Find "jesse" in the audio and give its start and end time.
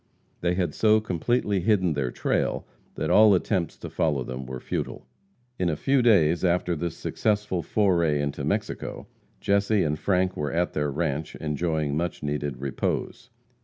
9.41-9.83